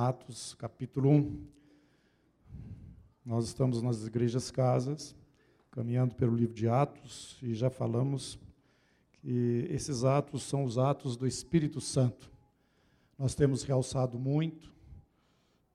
[0.00, 1.44] Atos, capítulo 1.
[3.26, 5.16] Nós estamos nas igrejas casas,
[5.72, 8.38] caminhando pelo livro de Atos, e já falamos
[9.10, 12.30] que esses atos são os atos do Espírito Santo.
[13.18, 14.72] Nós temos realçado muito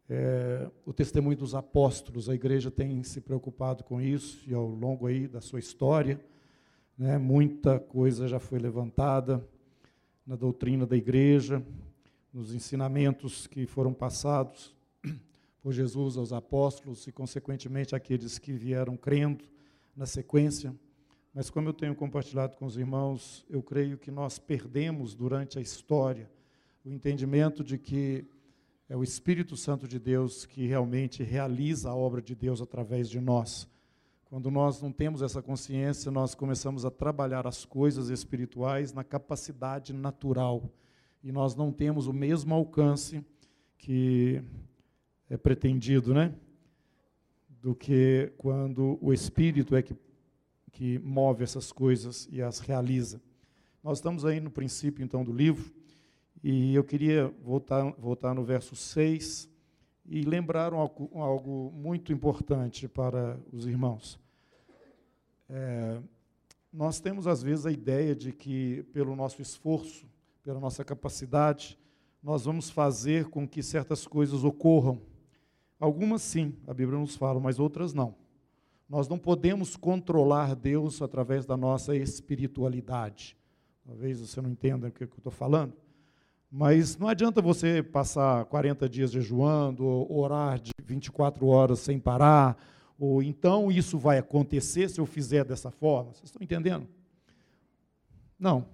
[0.07, 5.05] é, o testemunho dos apóstolos, a igreja tem se preocupado com isso, e ao longo
[5.05, 6.17] aí da sua história,
[6.97, 9.45] né, muita coisa já foi levantada
[10.25, 11.61] na doutrina da igreja,
[12.33, 14.75] nos ensinamentos que foram passados
[15.61, 19.45] por Jesus aos apóstolos e, consequentemente, aqueles que vieram crendo
[19.95, 20.75] na sequência.
[21.31, 25.61] Mas, como eu tenho compartilhado com os irmãos, eu creio que nós perdemos durante a
[25.61, 26.29] história
[26.83, 28.25] o entendimento de que
[28.89, 33.21] é o Espírito Santo de Deus que realmente realiza a obra de Deus através de
[33.21, 33.67] nós.
[34.25, 39.93] Quando nós não temos essa consciência, nós começamos a trabalhar as coisas espirituais na capacidade
[39.93, 40.71] natural
[41.23, 43.23] e nós não temos o mesmo alcance
[43.77, 44.43] que
[45.29, 46.35] é pretendido, né?
[47.61, 49.95] Do que quando o Espírito é que,
[50.71, 53.21] que move essas coisas e as realiza.
[53.81, 55.73] Nós estamos aí no princípio, então, do livro,
[56.43, 59.49] e eu queria voltar, voltar no verso 6
[60.05, 64.19] e lembrar algo, algo muito importante para os irmãos.
[65.49, 66.01] É,
[66.71, 70.05] nós temos, às vezes, a ideia de que, pelo nosso esforço,
[70.43, 71.79] pela nossa capacidade,
[72.21, 75.01] nós vamos fazer com que certas coisas ocorram.
[75.79, 78.15] Algumas sim, a Bíblia nos fala, mas outras não.
[78.87, 83.37] Nós não podemos controlar Deus através da nossa espiritualidade.
[83.85, 85.73] Talvez você não entenda o que eu estou falando,
[86.51, 92.57] mas não adianta você passar 40 dias jejuando, ou orar de 24 horas sem parar,
[92.99, 96.13] ou então isso vai acontecer se eu fizer dessa forma.
[96.13, 96.87] Vocês estão entendendo?
[98.37, 98.65] Não,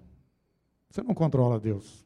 [0.90, 2.04] você não controla Deus.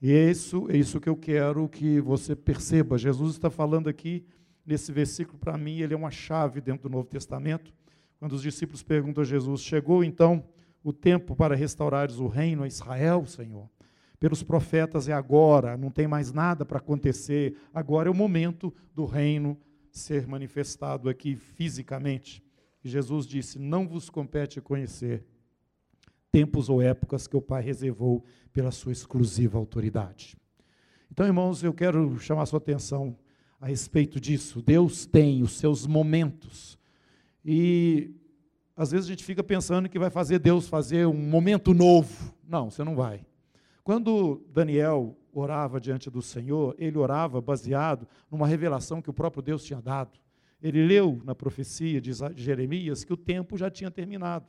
[0.00, 2.98] E é isso, é isso que eu quero que você perceba.
[2.98, 4.24] Jesus está falando aqui,
[4.64, 7.72] nesse versículo, para mim, ele é uma chave dentro do Novo Testamento.
[8.18, 10.44] Quando os discípulos perguntam a Jesus: Chegou então
[10.84, 13.68] o tempo para restaurares o reino a Israel, Senhor?
[14.20, 17.56] Pelos profetas é agora, não tem mais nada para acontecer.
[17.72, 19.58] Agora é o momento do reino
[19.90, 22.42] ser manifestado aqui fisicamente.
[22.84, 25.24] E Jesus disse: Não vos compete conhecer
[26.38, 30.36] tempos ou épocas que o Pai reservou pela sua exclusiva autoridade.
[31.10, 33.18] Então, irmãos, eu quero chamar a sua atenção
[33.60, 34.62] a respeito disso.
[34.62, 36.78] Deus tem os seus momentos.
[37.44, 38.14] E
[38.76, 42.32] às vezes a gente fica pensando que vai fazer Deus fazer um momento novo.
[42.46, 43.26] Não, você não vai.
[43.82, 49.64] Quando Daniel orava diante do Senhor, ele orava baseado numa revelação que o próprio Deus
[49.64, 50.20] tinha dado.
[50.62, 54.46] Ele leu na profecia de Jeremias que o tempo já tinha terminado.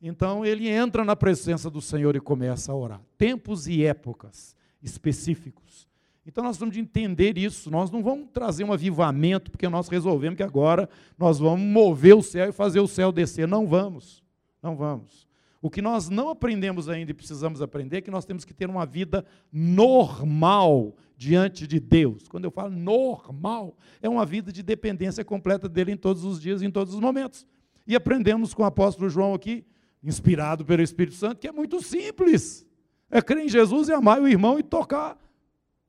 [0.00, 3.00] Então ele entra na presença do Senhor e começa a orar.
[3.18, 5.88] Tempos e épocas específicos.
[6.26, 7.70] Então nós temos de entender isso.
[7.70, 12.22] Nós não vamos trazer um avivamento porque nós resolvemos que agora nós vamos mover o
[12.22, 13.46] céu e fazer o céu descer.
[13.46, 14.22] Não vamos.
[14.62, 15.28] Não vamos.
[15.62, 18.70] O que nós não aprendemos ainda e precisamos aprender é que nós temos que ter
[18.70, 22.26] uma vida normal diante de Deus.
[22.26, 26.62] Quando eu falo normal, é uma vida de dependência completa dele em todos os dias,
[26.62, 27.46] em todos os momentos.
[27.86, 29.66] E aprendemos com o apóstolo João aqui
[30.02, 32.66] inspirado pelo Espírito Santo, que é muito simples.
[33.10, 35.18] É crer em Jesus e amar o irmão e tocar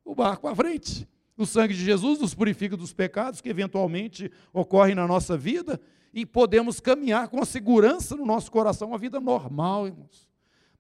[0.03, 1.07] o barco à frente.
[1.37, 5.79] O sangue de Jesus nos purifica dos pecados que eventualmente ocorrem na nossa vida
[6.13, 10.29] e podemos caminhar com a segurança no nosso coração, uma vida normal, irmãos.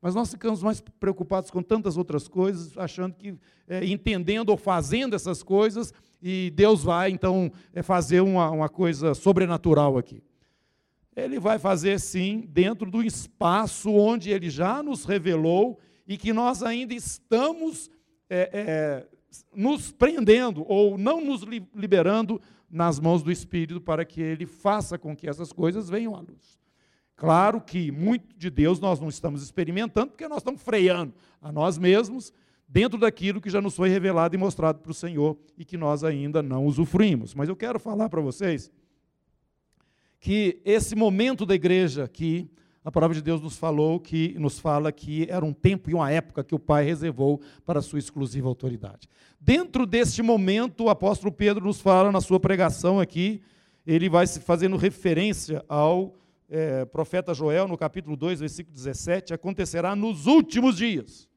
[0.01, 3.35] Mas nós ficamos mais preocupados com tantas outras coisas, achando que,
[3.67, 9.13] é, entendendo ou fazendo essas coisas, e Deus vai, então, é, fazer uma, uma coisa
[9.13, 10.23] sobrenatural aqui.
[11.15, 16.63] Ele vai fazer sim dentro do espaço onde ele já nos revelou e que nós
[16.63, 17.89] ainda estamos
[18.29, 19.07] é, é,
[19.55, 21.41] nos prendendo ou não nos
[21.75, 26.19] liberando nas mãos do Espírito para que ele faça com que essas coisas venham à
[26.19, 26.59] luz.
[27.15, 31.77] Claro que muito de Deus nós não estamos experimentando, porque nós estamos freando a nós
[31.77, 32.33] mesmos
[32.67, 36.03] dentro daquilo que já nos foi revelado e mostrado para o Senhor e que nós
[36.03, 37.35] ainda não usufruímos.
[37.35, 38.71] Mas eu quero falar para vocês
[40.21, 42.47] que esse momento da igreja aqui,
[42.85, 46.11] a palavra de Deus nos falou que nos fala que era um tempo e uma
[46.11, 49.09] época que o Pai reservou para a sua exclusiva autoridade.
[49.39, 53.41] Dentro deste momento, o apóstolo Pedro nos fala na sua pregação aqui,
[53.85, 56.15] ele vai se fazendo referência ao
[56.47, 61.27] é, profeta Joel, no capítulo 2, versículo 17, acontecerá nos últimos dias,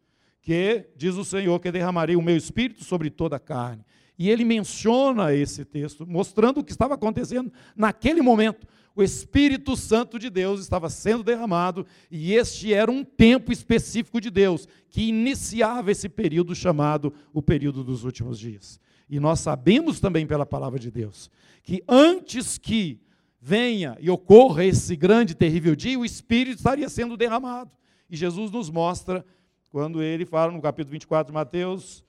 [0.43, 3.83] que, diz o Senhor, que derramarei o meu espírito sobre toda a carne.
[4.19, 8.67] E ele menciona esse texto, mostrando o que estava acontecendo naquele momento,
[8.97, 14.31] o Espírito Santo de Deus estava sendo derramado e este era um tempo específico de
[14.31, 18.79] Deus que iniciava esse período chamado o período dos últimos dias.
[19.11, 21.29] E nós sabemos também pela palavra de Deus
[21.63, 23.01] que antes que
[23.41, 27.71] venha e ocorra esse grande terrível dia, o Espírito estaria sendo derramado.
[28.09, 29.25] E Jesus nos mostra
[29.71, 32.05] quando ele fala no capítulo 24 de Mateus,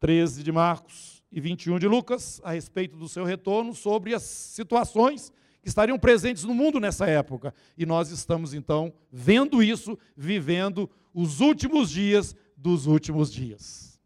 [0.00, 5.32] 13 de Marcos e 21 de Lucas a respeito do seu retorno sobre as situações
[5.62, 7.54] que estariam presentes no mundo nessa época.
[7.76, 14.00] E nós estamos então vendo isso, vivendo os últimos dias dos últimos dias.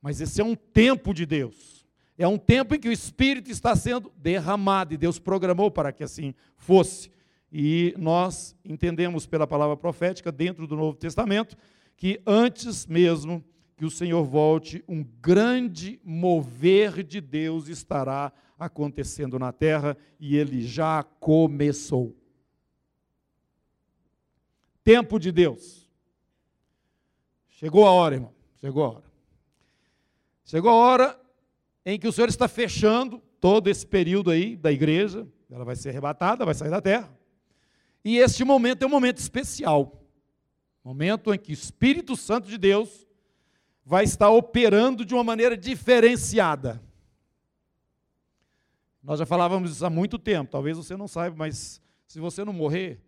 [0.00, 1.86] Mas esse é um tempo de Deus.
[2.16, 6.04] É um tempo em que o Espírito está sendo derramado e Deus programou para que
[6.04, 7.10] assim fosse.
[7.50, 11.56] E nós entendemos pela palavra profética, dentro do Novo Testamento,
[11.96, 13.42] que antes mesmo
[13.76, 20.64] que o Senhor volte, um grande mover de Deus estará acontecendo na terra e ele
[20.64, 22.16] já começou.
[24.82, 25.88] Tempo de Deus.
[27.48, 28.34] Chegou a hora, irmão.
[28.60, 29.04] Chegou a hora.
[30.44, 31.20] Chegou a hora
[31.84, 35.26] em que o Senhor está fechando todo esse período aí da igreja.
[35.50, 37.14] Ela vai ser arrebatada, vai sair da terra.
[38.04, 40.02] E este momento é um momento especial.
[40.84, 43.03] Momento em que o Espírito Santo de Deus
[43.84, 46.80] vai estar operando de uma maneira diferenciada.
[49.02, 52.52] Nós já falávamos isso há muito tempo, talvez você não saiba, mas se você não
[52.52, 53.00] morrer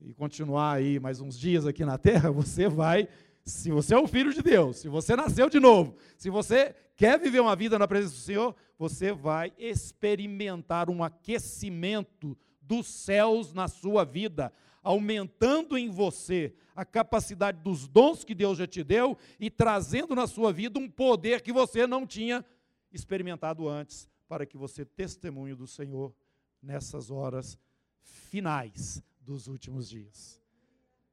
[0.00, 3.06] e continuar aí mais uns dias aqui na terra, você vai,
[3.44, 7.18] se você é o filho de Deus, se você nasceu de novo, se você quer
[7.18, 13.68] viver uma vida na presença do Senhor, você vai experimentar um aquecimento dos céus na
[13.68, 14.50] sua vida,
[14.84, 20.26] aumentando em você a capacidade dos dons que Deus já te deu e trazendo na
[20.26, 22.44] sua vida um poder que você não tinha
[22.92, 26.14] experimentado antes para que você testemunhe do Senhor
[26.62, 27.58] nessas horas
[28.02, 30.40] finais dos últimos dias.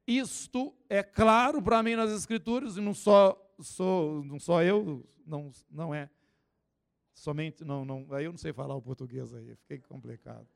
[0.05, 5.51] Isto é claro para mim nas Escrituras, e não só, sou, não só eu, não,
[5.69, 6.09] não é
[7.13, 10.47] somente, não, não, aí eu não sei falar o português aí, fiquei complicado.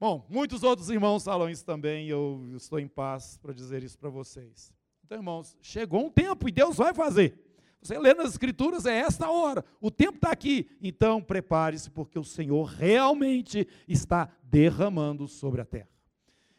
[0.00, 4.08] Bom, muitos outros irmãos falam isso também, eu estou em paz para dizer isso para
[4.08, 4.72] vocês.
[5.04, 7.36] Então, irmãos, chegou um tempo e Deus vai fazer.
[7.82, 10.68] Você lê nas Escrituras, é esta hora, o tempo está aqui.
[10.80, 15.88] Então prepare-se, porque o Senhor realmente está derramando sobre a terra.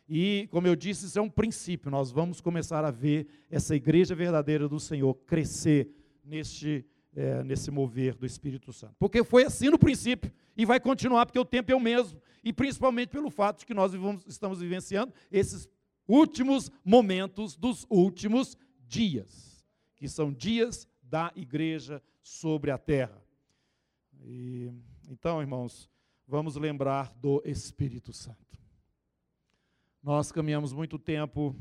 [0.08, 1.90] E, como eu disse, isso é um princípio.
[1.90, 5.88] Nós vamos começar a ver essa igreja verdadeira do Senhor crescer
[6.26, 8.96] neste, é, nesse mover do Espírito Santo.
[9.00, 12.22] Porque foi assim no princípio e vai continuar, porque o tempo é o mesmo.
[12.44, 13.92] E principalmente pelo fato de que nós
[14.28, 15.70] estamos vivenciando esses
[16.08, 18.58] últimos momentos dos últimos
[18.88, 19.66] dias,
[19.96, 23.22] que são dias da igreja sobre a terra.
[24.22, 24.72] E,
[25.10, 25.90] então, irmãos,
[26.28, 28.38] vamos lembrar do Espírito Santo.
[30.02, 31.56] Nós caminhamos muito tempo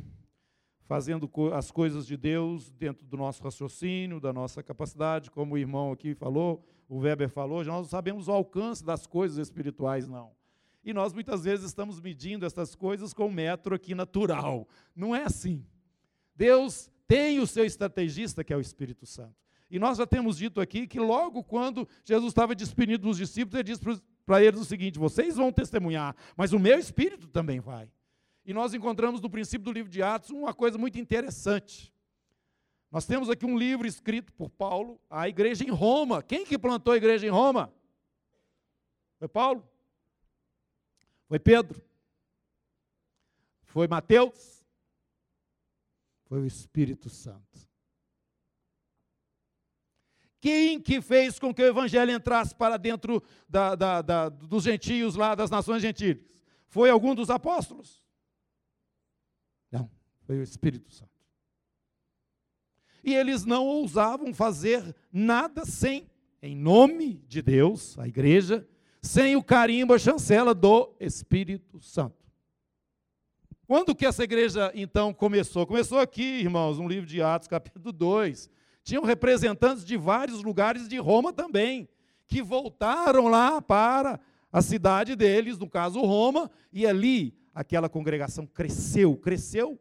[0.88, 5.92] fazendo as coisas de Deus dentro do nosso raciocínio, da nossa capacidade, como o irmão
[5.92, 10.32] aqui falou, o Weber falou, nós não sabemos o alcance das coisas espirituais, não.
[10.82, 14.66] E nós muitas vezes estamos medindo essas coisas com um metro aqui natural.
[14.96, 15.62] Não é assim.
[16.34, 19.36] Deus tem o seu estrategista, que é o Espírito Santo.
[19.70, 23.64] E nós já temos dito aqui que logo quando Jesus estava despedindo dos discípulos, ele
[23.64, 23.82] disse
[24.24, 27.90] para eles o seguinte: vocês vão testemunhar, mas o meu espírito também vai.
[28.48, 31.92] E nós encontramos no princípio do livro de Atos uma coisa muito interessante.
[32.90, 36.22] Nós temos aqui um livro escrito por Paulo, a igreja em Roma.
[36.22, 37.70] Quem que plantou a igreja em Roma?
[39.18, 39.68] Foi Paulo?
[41.26, 41.78] Foi Pedro?
[43.64, 44.64] Foi Mateus?
[46.24, 47.68] Foi o Espírito Santo.
[50.40, 55.16] Quem que fez com que o evangelho entrasse para dentro da, da, da, dos gentios
[55.16, 56.42] lá, das nações gentílicas?
[56.66, 58.07] Foi algum dos apóstolos?
[60.28, 61.10] Foi o Espírito Santo.
[63.02, 66.06] E eles não ousavam fazer nada sem,
[66.42, 68.68] em nome de Deus, a igreja,
[69.00, 72.30] sem o carimbo, a chancela do Espírito Santo.
[73.66, 75.66] Quando que essa igreja então começou?
[75.66, 78.50] Começou aqui, irmãos, no livro de Atos, capítulo 2.
[78.82, 81.88] Tinham representantes de vários lugares de Roma também,
[82.26, 84.20] que voltaram lá para
[84.52, 89.16] a cidade deles, no caso Roma, e ali aquela congregação cresceu.
[89.16, 89.80] Cresceu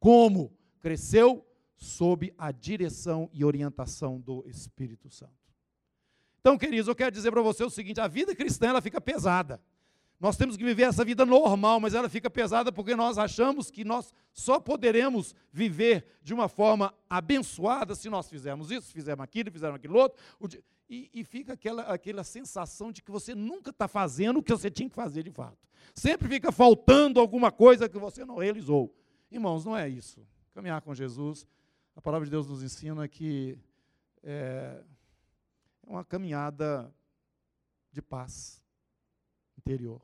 [0.00, 0.52] como?
[0.80, 5.32] Cresceu sob a direção e orientação do Espírito Santo.
[6.40, 9.60] Então, queridos, eu quero dizer para você o seguinte: a vida cristã ela fica pesada.
[10.18, 13.84] Nós temos que viver essa vida normal, mas ela fica pesada porque nós achamos que
[13.84, 19.76] nós só poderemos viver de uma forma abençoada se nós fizermos isso, fizermos aquilo, fizermos
[19.76, 20.18] aquilo outro.
[20.90, 24.70] E, e fica aquela, aquela sensação de que você nunca está fazendo o que você
[24.70, 25.56] tinha que fazer de fato.
[25.94, 28.94] Sempre fica faltando alguma coisa que você não realizou.
[29.30, 30.26] Irmãos, não é isso.
[30.52, 31.46] Caminhar com Jesus,
[31.94, 33.56] a palavra de Deus nos ensina que
[34.22, 34.82] é,
[35.86, 36.92] é uma caminhada
[37.92, 38.60] de paz
[39.56, 40.02] interior.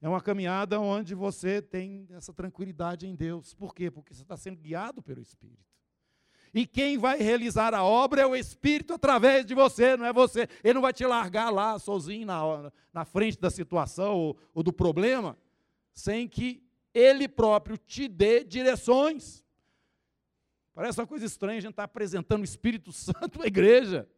[0.00, 3.52] É uma caminhada onde você tem essa tranquilidade em Deus.
[3.52, 3.90] Por quê?
[3.90, 5.66] Porque você está sendo guiado pelo Espírito.
[6.54, 10.48] E quem vai realizar a obra é o Espírito através de você, não é você.
[10.64, 14.72] Ele não vai te largar lá sozinho na, na frente da situação ou, ou do
[14.72, 15.36] problema,
[15.92, 16.67] sem que
[16.98, 19.44] Ele próprio te dê direções.
[20.74, 24.08] Parece uma coisa estranha a gente estar tá apresentando o Espírito Santo à igreja.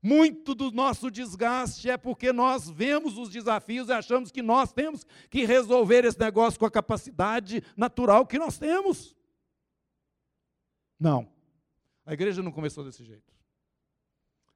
[0.00, 5.04] Muito do nosso desgaste é porque nós vemos os desafios e achamos que nós temos
[5.28, 9.16] que resolver esse negócio com a capacidade natural que nós temos.
[11.00, 11.26] Não.
[12.06, 13.33] A igreja não começou desse jeito.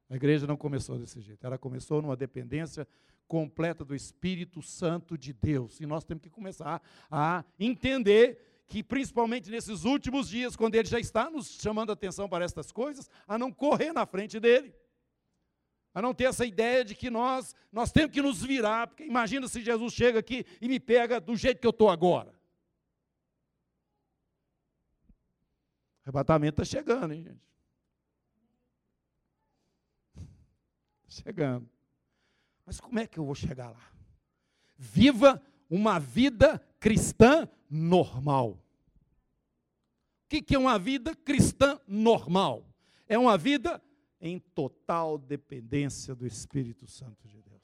[0.09, 1.47] A igreja não começou desse jeito.
[1.47, 2.87] Ela começou numa dependência
[3.27, 5.81] completa do Espírito Santo de Deus.
[5.81, 10.99] E nós temos que começar a entender que, principalmente nesses últimos dias, quando Ele já
[10.99, 14.75] está nos chamando a atenção para estas coisas, a não correr na frente dele
[15.99, 19.49] a não ter essa ideia de que nós, nós temos que nos virar, porque imagina
[19.49, 22.31] se Jesus chega aqui e me pega do jeito que eu estou agora.
[25.09, 27.43] O arrebatamento está chegando, hein, gente?
[31.23, 31.69] Chegando.
[32.65, 33.93] Mas como é que eu vou chegar lá?
[34.77, 38.51] Viva uma vida cristã normal.
[40.25, 42.65] O que é uma vida cristã normal?
[43.07, 43.83] É uma vida
[44.21, 47.58] em total dependência do Espírito Santo de Deus.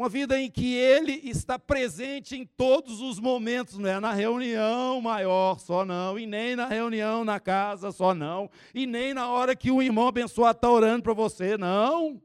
[0.00, 4.98] Uma vida em que Ele está presente em todos os momentos, não é na reunião
[4.98, 9.54] maior só não, e nem na reunião na casa só não, e nem na hora
[9.54, 12.18] que o irmão abençoado está orando para você, não.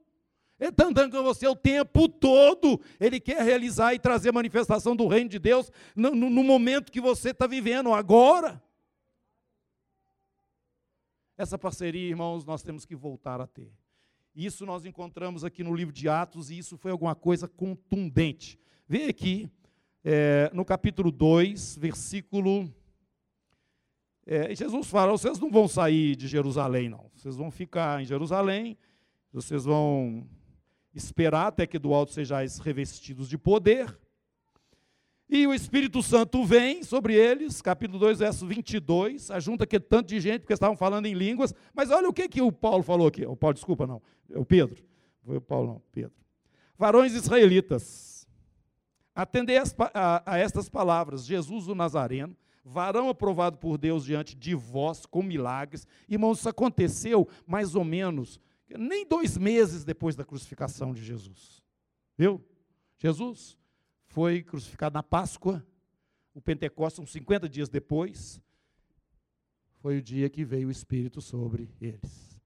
[0.58, 2.79] Ele está andando com você o tempo todo.
[2.98, 7.01] Ele quer realizar e trazer manifestação do reino de Deus no, no, no momento que
[7.01, 8.63] você está vivendo, agora.
[11.38, 13.70] Essa parceria, irmãos, nós temos que voltar a ter.
[14.36, 18.60] Isso nós encontramos aqui no livro de Atos, e isso foi alguma coisa contundente.
[18.86, 19.50] Vê aqui,
[20.04, 22.70] é, no capítulo 2, versículo.
[24.25, 27.10] É, Jesus fala: vocês não vão sair de Jerusalém, não.
[27.15, 28.77] Vocês vão ficar em Jerusalém,
[29.32, 30.27] vocês vão
[30.94, 33.98] esperar até que do alto sejais revestidos de poder.
[35.27, 40.20] E o Espírito Santo vem sobre eles, capítulo 2, verso 22, ajunta aquele tanto de
[40.20, 43.25] gente, porque estavam falando em línguas, mas olha o que, que o Paulo falou aqui,
[43.25, 44.84] o Paulo, desculpa, não, o Pedro,
[45.24, 46.13] foi o Paulo não, Pedro.
[46.77, 48.27] Varões israelitas,
[49.15, 55.05] atendei a, a estas palavras, Jesus o Nazareno, varão aprovado por Deus diante de vós
[55.05, 55.88] com milagres.
[56.08, 58.39] Irmãos, isso aconteceu mais ou menos,
[58.70, 61.63] nem dois meses depois da crucificação de Jesus.
[62.17, 62.44] Viu?
[62.98, 63.58] Jesus
[64.15, 65.62] foi crucificado na Páscoa,
[66.34, 68.41] o Pentecostes, uns 50 dias depois,
[69.81, 72.39] foi o dia que veio o Espírito sobre eles.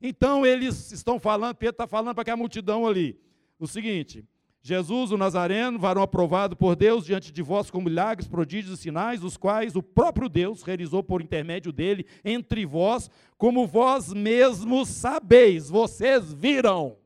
[0.00, 3.20] Então eles estão falando, Pedro está falando para aquela multidão ali,
[3.56, 4.24] o seguinte:
[4.60, 9.22] Jesus, o Nazareno, varão aprovado por Deus diante de vós com milagres, prodígios e sinais,
[9.22, 15.70] os quais o próprio Deus realizou por intermédio dele entre vós, como vós mesmos sabeis,
[15.70, 16.96] vocês viram.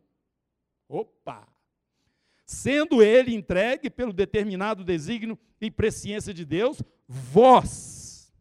[0.88, 1.55] Opa!
[2.46, 8.32] Sendo ele entregue pelo determinado desígnio e presciência de Deus, vós,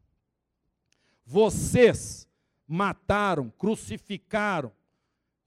[1.25, 2.29] vocês
[2.67, 4.71] mataram, crucificaram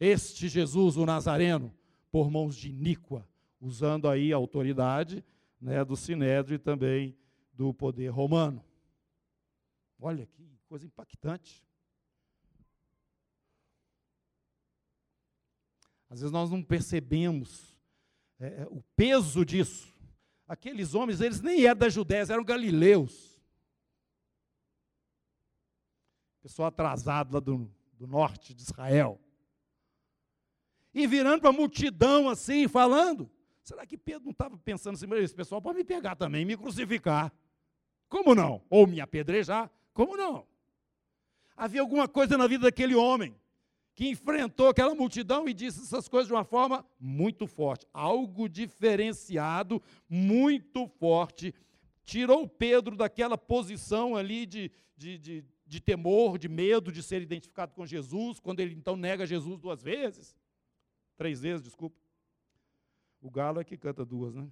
[0.01, 1.73] este Jesus, o Nazareno,
[2.11, 3.27] por mãos de Níqua,
[3.61, 5.25] usando aí a autoridade
[5.61, 7.17] né, do Sinédrio e também
[7.53, 8.65] do poder romano.
[10.01, 11.65] Olha que coisa impactante.
[16.11, 17.78] Às vezes nós não percebemos
[18.41, 19.93] é, é, o peso disso.
[20.47, 23.39] Aqueles homens, eles nem eram da Judéia, eram galileus.
[26.41, 29.21] Pessoal atrasado lá do, do norte de Israel.
[30.95, 33.31] E virando para a multidão assim, falando.
[33.63, 37.31] Será que Pedro não estava pensando assim, esse pessoal pode me pegar também, me crucificar?
[38.09, 38.65] Como não?
[38.71, 39.71] Ou me apedrejar?
[39.93, 40.47] Como não?
[41.55, 43.39] Havia alguma coisa na vida daquele homem
[43.99, 49.83] que enfrentou aquela multidão e disse essas coisas de uma forma muito forte, algo diferenciado,
[50.09, 51.53] muito forte.
[52.05, 57.75] Tirou Pedro daquela posição ali de, de, de, de temor, de medo de ser identificado
[57.75, 60.37] com Jesus, quando ele então nega Jesus duas vezes.
[61.17, 62.01] três vezes, desculpa.
[63.21, 64.49] O galo é que canta duas, né?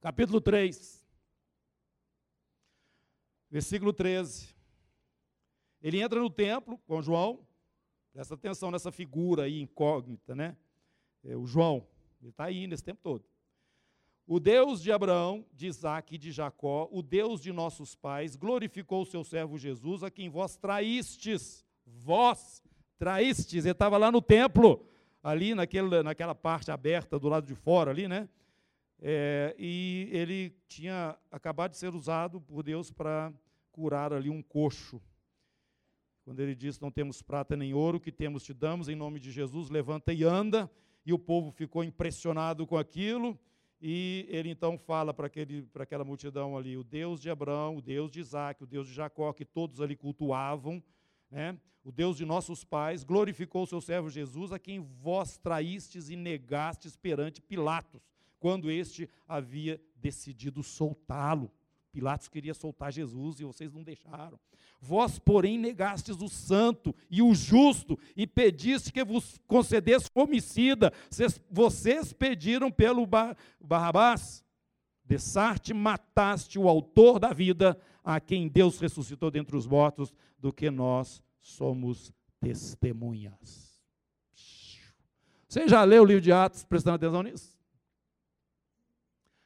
[0.00, 1.04] Capítulo 3,
[3.50, 4.54] versículo 13.
[5.82, 7.44] Ele entra no templo com João,
[8.12, 10.56] presta atenção nessa figura aí incógnita, né?
[11.24, 11.86] É, o João,
[12.20, 13.24] ele está aí nesse tempo todo.
[14.26, 19.02] O Deus de Abraão, de Isaac e de Jacó, o Deus de nossos pais, glorificou
[19.02, 21.64] o seu servo Jesus, a quem vós traístes.
[21.84, 22.62] Vós
[22.98, 23.64] traístes.
[23.64, 24.86] Ele estava lá no templo,
[25.22, 28.28] ali naquele, naquela parte aberta do lado de fora, ali, né?
[29.00, 33.32] É, e ele tinha acabado de ser usado por Deus para
[33.72, 35.02] curar ali um coxo.
[36.24, 39.30] Quando ele diz: Não temos prata nem ouro, que temos te damos, em nome de
[39.30, 40.70] Jesus, levanta e anda.
[41.04, 43.38] E o povo ficou impressionado com aquilo
[43.84, 48.20] e ele então fala para aquela multidão ali, o Deus de Abraão, o Deus de
[48.20, 50.80] Isaac, o Deus de Jacó, que todos ali cultuavam,
[51.28, 51.58] né?
[51.82, 56.14] o Deus de nossos pais, glorificou o seu servo Jesus, a quem vós traístes e
[56.14, 58.00] negastes perante Pilatos,
[58.38, 61.50] quando este havia decidido soltá-lo.
[61.92, 64.40] Pilatos queria soltar Jesus e vocês não deixaram.
[64.80, 70.90] Vós, porém, negastes o santo e o justo e pediste que vos concedesse homicida.
[71.50, 74.42] Vocês, pediram pelo Bar, Barrabás.
[75.04, 80.70] Dessarte, mataste o autor da vida, a quem Deus ressuscitou dentre os mortos, do que
[80.70, 83.78] nós somos testemunhas.
[85.46, 87.51] Você já leu o livro de Atos prestando atenção nisso?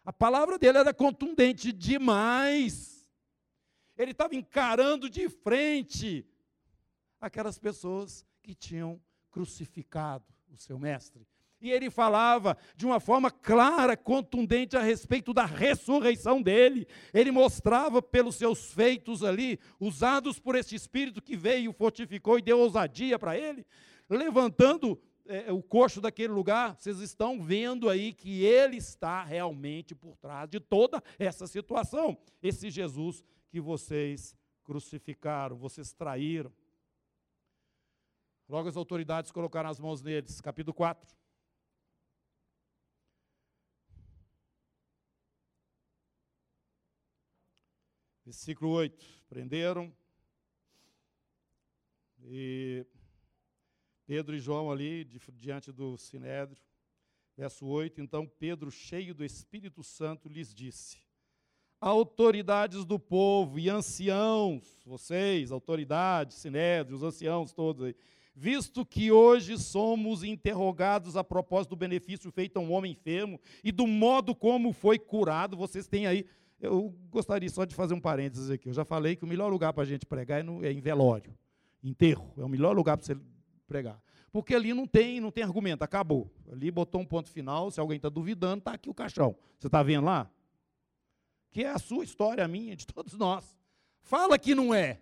[0.06, 3.04] A palavra dele era contundente demais.
[3.98, 6.24] Ele estava encarando de frente
[7.20, 9.00] aquelas pessoas que tinham
[9.32, 11.26] crucificado o seu mestre.
[11.60, 16.86] E ele falava de uma forma clara, contundente a respeito da ressurreição dele.
[17.12, 22.60] Ele mostrava pelos seus feitos ali, usados por esse Espírito que veio, fortificou e deu
[22.60, 23.66] ousadia para ele,
[24.08, 30.16] levantando é, o coxo daquele lugar, vocês estão vendo aí que ele está realmente por
[30.16, 32.16] trás de toda essa situação.
[32.42, 36.52] Esse Jesus que vocês crucificaram, vocês traíram.
[38.48, 40.40] Logo as autoridades colocaram as mãos neles.
[40.40, 41.16] Capítulo 4.
[48.24, 49.06] Versículo 8.
[49.28, 49.92] Prenderam.
[52.24, 52.84] E
[54.06, 55.04] Pedro e João ali,
[55.34, 56.62] diante do sinédrio.
[57.36, 60.98] Verso 8: Então Pedro, cheio do Espírito Santo, lhes disse:
[61.80, 67.96] Autoridades do povo e anciãos, vocês, autoridades, sinédrios, anciãos todos aí,
[68.34, 73.72] visto que hoje somos interrogados a propósito do benefício feito a um homem enfermo e
[73.72, 76.24] do modo como foi curado, vocês têm aí.
[76.58, 78.70] Eu gostaria só de fazer um parênteses aqui.
[78.70, 80.80] Eu já falei que o melhor lugar para a gente pregar é, no, é em
[80.80, 81.36] velório,
[81.84, 82.32] enterro.
[82.38, 83.14] É o melhor lugar para você
[83.66, 84.00] pregar.
[84.32, 86.30] Porque ali não tem, não tem argumento, acabou.
[86.50, 89.36] Ali botou um ponto final, se alguém está duvidando, está aqui o caixão.
[89.58, 90.30] Você está vendo lá?
[91.50, 93.56] Que é a sua história, a minha, de todos nós.
[94.00, 95.00] Fala que não é.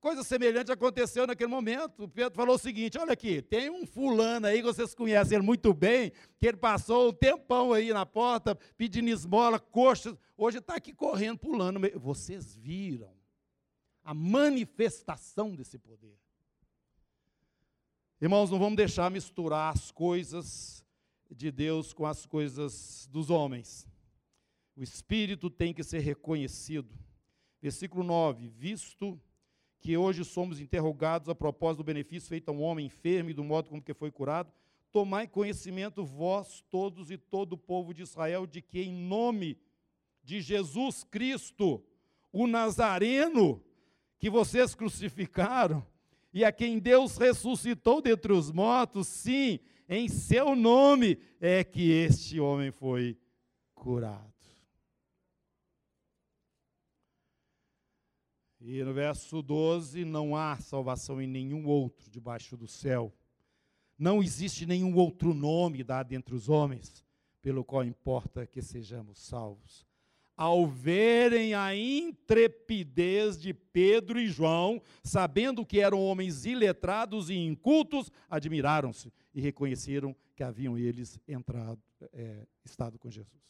[0.00, 2.04] Coisa semelhante aconteceu naquele momento.
[2.04, 5.72] O Pedro falou o seguinte: olha aqui, tem um fulano aí que vocês conhecem muito
[5.72, 6.10] bem,
[6.40, 10.16] que ele passou um tempão aí na porta, pedindo esmola, coxas.
[10.36, 11.78] Hoje está aqui correndo, pulando.
[12.00, 13.21] Vocês viram
[14.04, 16.18] a manifestação desse poder.
[18.20, 20.84] Irmãos, não vamos deixar misturar as coisas
[21.30, 23.86] de Deus com as coisas dos homens.
[24.76, 26.96] O Espírito tem que ser reconhecido.
[27.60, 29.20] Versículo 9: Visto
[29.80, 33.42] que hoje somos interrogados a propósito do benefício feito a um homem enfermo e do
[33.42, 34.52] modo como que foi curado,
[34.92, 39.58] tomai conhecimento vós todos e todo o povo de Israel de que em nome
[40.22, 41.82] de Jesus Cristo,
[42.32, 43.60] o Nazareno,
[44.22, 45.84] que vocês crucificaram
[46.32, 49.58] e a quem Deus ressuscitou dentre os mortos, sim,
[49.88, 53.18] em seu nome é que este homem foi
[53.74, 54.32] curado.
[58.60, 63.12] E no verso 12, não há salvação em nenhum outro debaixo do céu.
[63.98, 67.04] Não existe nenhum outro nome dado entre os homens,
[67.42, 69.84] pelo qual importa que sejamos salvos
[70.42, 78.10] ao verem a intrepidez de Pedro e João, sabendo que eram homens iletrados e incultos,
[78.28, 81.80] admiraram-se e reconheceram que haviam eles entrado,
[82.12, 83.40] é, estado com Jesus.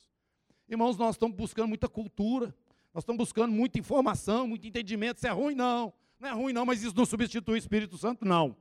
[0.69, 2.55] Irmãos, nós estamos buscando muita cultura,
[2.93, 5.17] nós estamos buscando muita informação, muito entendimento.
[5.17, 5.55] Isso é ruim?
[5.55, 5.95] Não.
[6.21, 8.23] Não é ruim, não, mas isso não substitui o Espírito Santo?
[8.23, 8.55] Não.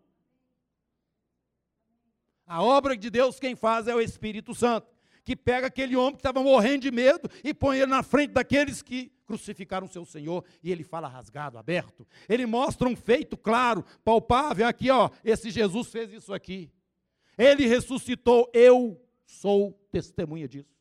[2.47, 4.87] A obra de Deus, quem faz é o Espírito Santo
[5.23, 8.81] que pega aquele homem que estava morrendo de medo e põe ele na frente daqueles
[8.81, 12.05] que crucificaram seu Senhor, e ele fala rasgado, aberto.
[12.27, 16.69] Ele mostra um feito claro, palpável, aqui ó, esse Jesus fez isso aqui.
[17.37, 20.75] Ele ressuscitou, eu sou testemunha disso.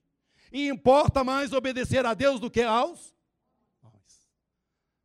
[0.52, 3.14] E importa mais obedecer a Deus do que aos
[3.80, 4.28] homens.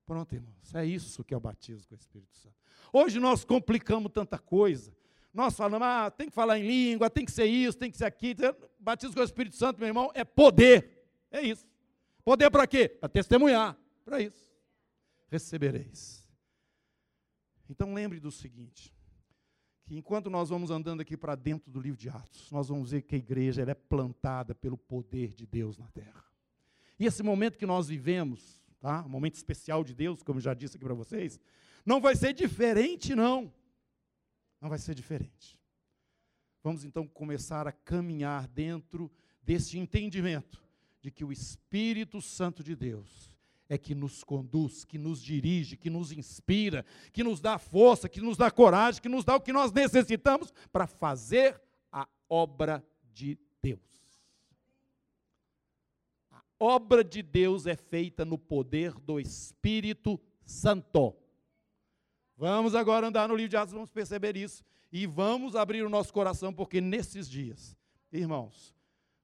[0.05, 2.55] Pronto, irmãos, é isso que é o batismo com o Espírito Santo.
[2.91, 4.91] Hoje nós complicamos tanta coisa.
[5.31, 8.05] Nós falamos, ah, tem que falar em língua, tem que ser isso, tem que ser
[8.05, 8.55] aquilo.
[8.85, 11.07] Batismo com o Espírito Santo, meu irmão, é poder.
[11.31, 11.67] É isso.
[12.23, 12.87] Poder para quê?
[12.87, 13.75] Para testemunhar.
[14.05, 14.53] Para isso.
[15.27, 16.23] Recebereis.
[17.67, 18.93] Então lembre do seguinte:
[19.85, 23.01] que enquanto nós vamos andando aqui para dentro do livro de Atos, nós vamos ver
[23.01, 26.23] que a igreja é plantada pelo poder de Deus na terra.
[26.99, 29.03] E esse momento que nós vivemos, tá?
[29.03, 31.39] um momento especial de Deus, como já disse aqui para vocês,
[31.83, 33.51] não vai ser diferente, não.
[34.61, 35.59] Não vai ser diferente.
[36.65, 39.11] Vamos então começar a caminhar dentro
[39.43, 40.63] desse entendimento
[40.99, 43.37] de que o Espírito Santo de Deus
[43.69, 48.19] é que nos conduz, que nos dirige, que nos inspira, que nos dá força, que
[48.19, 53.37] nos dá coragem, que nos dá o que nós necessitamos para fazer a obra de
[53.61, 54.25] Deus.
[56.31, 61.15] A obra de Deus é feita no poder do Espírito Santo.
[62.37, 64.63] Vamos agora andar no livro de Atos, vamos perceber isso.
[64.91, 67.77] E vamos abrir o nosso coração, porque nesses dias,
[68.11, 68.75] irmãos,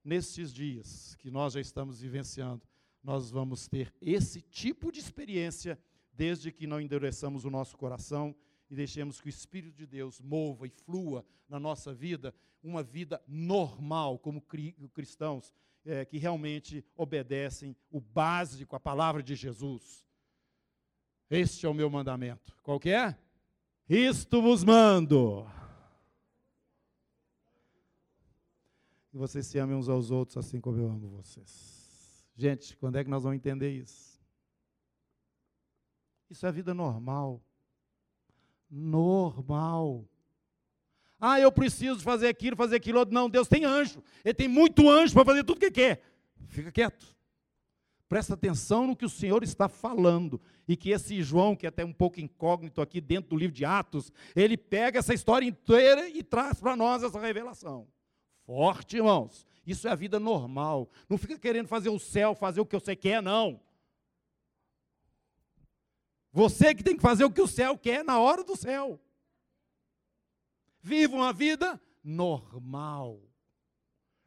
[0.04, 2.62] nesses dias que nós já estamos vivenciando,
[3.02, 5.78] nós vamos ter esse tipo de experiência,
[6.12, 8.34] desde que não endureçamos o nosso coração
[8.70, 13.22] e deixemos que o Espírito de Deus mova e flua na nossa vida, uma vida
[13.26, 14.42] normal, como
[14.92, 15.52] cristãos
[15.84, 20.06] é, que realmente obedecem o básico, a palavra de Jesus.
[21.32, 22.54] Este é o meu mandamento.
[22.62, 23.16] Qual que é?
[23.88, 25.50] Isto vos mando.
[29.14, 32.22] E vocês se amem uns aos outros assim como eu amo vocês.
[32.36, 34.20] Gente, quando é que nós vamos entender isso?
[36.28, 37.42] Isso é vida normal.
[38.70, 40.06] Normal.
[41.18, 43.06] Ah, eu preciso fazer aquilo, fazer aquilo.
[43.06, 44.02] Não, Deus tem anjo.
[44.22, 46.02] Ele tem muito anjo para fazer tudo o que quer.
[46.48, 47.16] Fica quieto.
[48.12, 50.38] Presta atenção no que o Senhor está falando.
[50.68, 53.64] E que esse João, que é até um pouco incógnito aqui dentro do livro de
[53.64, 57.88] Atos, ele pega essa história inteira e traz para nós essa revelação.
[58.44, 59.46] Forte, irmãos.
[59.66, 60.90] Isso é a vida normal.
[61.08, 63.58] Não fica querendo fazer o céu, fazer o que você quer, não.
[66.34, 69.00] Você que tem que fazer o que o céu quer na hora do céu.
[70.82, 73.22] Viva uma vida normal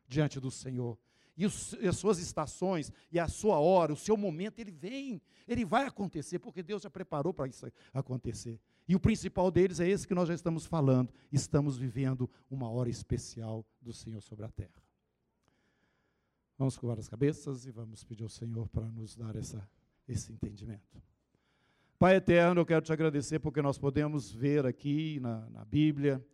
[0.08, 0.98] diante do Senhor.
[1.38, 5.22] E, os, e, as suas estações, e a sua hora, o seu momento, ele vem,
[5.48, 8.60] ele vai acontecer, porque Deus já preparou para isso acontecer.
[8.88, 11.12] E o principal deles é esse que nós já estamos falando.
[11.32, 14.82] Estamos vivendo uma hora especial do Senhor sobre a terra.
[16.58, 19.68] Vamos curvar as cabeças e vamos pedir ao Senhor para nos dar essa,
[20.08, 21.02] esse entendimento.
[22.00, 26.26] Pai eterno, eu quero te agradecer porque nós podemos ver aqui na, na Bíblia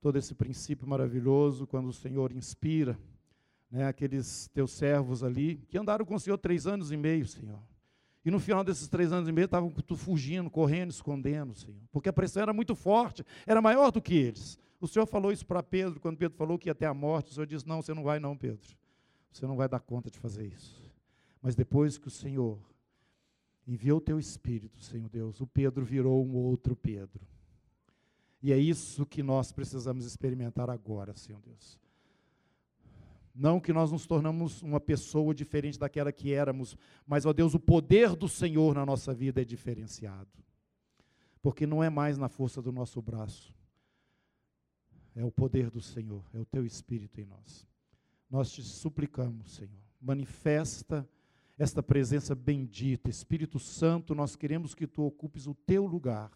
[0.00, 2.96] todo esse princípio maravilhoso quando o Senhor inspira
[3.76, 7.60] né, aqueles teus servos ali que andaram com o Senhor três anos e meio, Senhor.
[8.24, 11.80] E no final desses três anos e meio estavam fugindo, correndo, escondendo, Senhor.
[11.92, 14.58] Porque a pressão era muito forte, era maior do que eles.
[14.80, 17.30] O Senhor falou isso para Pedro, quando Pedro falou que ia até a morte.
[17.30, 18.66] O Senhor disse: Não, você não vai, não, Pedro.
[19.30, 20.82] Você não vai dar conta de fazer isso.
[21.40, 22.58] Mas depois que o Senhor
[23.66, 27.20] enviou o teu espírito, Senhor Deus, o Pedro virou um outro Pedro.
[28.42, 31.78] E é isso que nós precisamos experimentar agora, Senhor Deus.
[33.38, 36.74] Não que nós nos tornamos uma pessoa diferente daquela que éramos,
[37.06, 40.30] mas, ó Deus, o poder do Senhor na nossa vida é diferenciado.
[41.42, 43.54] Porque não é mais na força do nosso braço,
[45.14, 47.68] é o poder do Senhor, é o teu Espírito em nós.
[48.30, 51.06] Nós te suplicamos, Senhor, manifesta
[51.58, 56.30] esta presença bendita, Espírito Santo, nós queremos que tu ocupes o teu lugar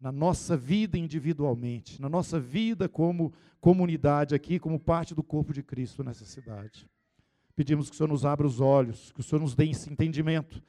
[0.00, 5.62] na nossa vida individualmente, na nossa vida como comunidade aqui, como parte do corpo de
[5.62, 6.88] Cristo nessa cidade.
[7.54, 10.62] Pedimos que o Senhor nos abra os olhos, que o Senhor nos dê esse entendimento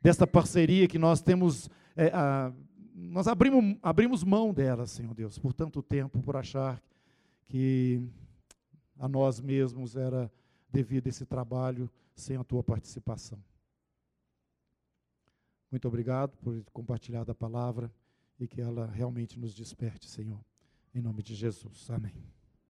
[0.00, 2.52] dessa parceria que nós temos, é, a,
[2.94, 6.82] nós abrimos, abrimos mão dela, Senhor Deus, por tanto tempo, por achar
[7.46, 8.02] que
[8.98, 10.30] a nós mesmos era
[10.70, 13.38] devido esse trabalho sem a tua participação.
[15.70, 17.90] Muito obrigado por compartilhar da palavra
[18.42, 20.44] e que ela realmente nos desperte, Senhor.
[20.94, 21.88] Em nome de Jesus.
[21.90, 22.41] Amém.